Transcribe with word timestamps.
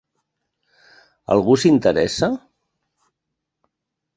¿Algú 1.35 1.57
s'hi 1.63 1.73
interessa? 1.73 2.31